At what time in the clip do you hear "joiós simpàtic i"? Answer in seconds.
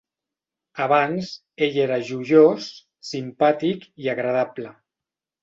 2.07-4.11